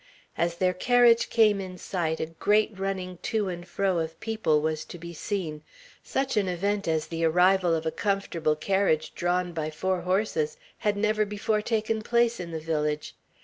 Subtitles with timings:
[0.35, 4.83] As their carriage came in sight, a great running to and fro of people was
[4.85, 5.61] to be seen.
[6.03, 10.97] Such an event as the arrival of a comfortable carriage drawn by four horses had
[10.97, 13.13] never before taken place in the village.